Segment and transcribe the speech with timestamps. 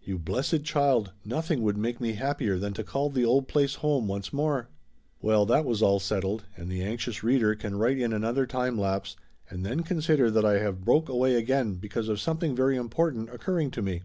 [0.00, 4.06] "You blessed child, nothing would make me happier than to call the old place home
[4.06, 4.68] once more!"
[5.20, 9.16] Well, that was all settled and the anxious reader can write in another time lapse
[9.50, 13.30] and then consider that I have broke away again because of something very im portant
[13.34, 14.02] occurring to me.